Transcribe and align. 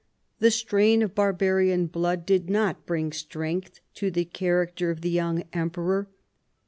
The 0.39 0.49
strain 0.49 1.03
of 1.03 1.13
barbarian 1.13 1.85
blood 1.85 2.25
did 2.25 2.49
not 2.49 2.87
bring 2.87 3.11
strength 3.11 3.79
to 3.93 4.09
the 4.09 4.25
character 4.25 4.89
of 4.89 5.01
the 5.01 5.11
young 5.11 5.43
em 5.53 5.69
peror. 5.69 6.07